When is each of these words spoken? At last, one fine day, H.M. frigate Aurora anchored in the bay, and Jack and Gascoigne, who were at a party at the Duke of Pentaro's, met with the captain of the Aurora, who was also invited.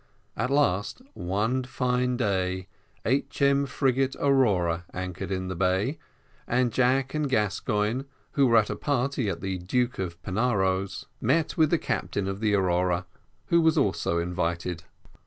At 0.35 0.49
last, 0.49 1.03
one 1.13 1.63
fine 1.63 2.17
day, 2.17 2.67
H.M. 3.05 3.67
frigate 3.67 4.15
Aurora 4.19 4.83
anchored 4.95 5.29
in 5.29 5.47
the 5.47 5.55
bay, 5.55 5.99
and 6.47 6.73
Jack 6.73 7.13
and 7.13 7.29
Gascoigne, 7.29 8.05
who 8.31 8.47
were 8.47 8.57
at 8.57 8.71
a 8.71 8.75
party 8.75 9.29
at 9.29 9.41
the 9.41 9.59
Duke 9.59 9.99
of 9.99 10.19
Pentaro's, 10.23 11.05
met 11.21 11.55
with 11.55 11.69
the 11.69 11.77
captain 11.77 12.27
of 12.27 12.39
the 12.39 12.55
Aurora, 12.55 13.05
who 13.49 13.61
was 13.61 13.77
also 13.77 14.17
invited. 14.17 14.85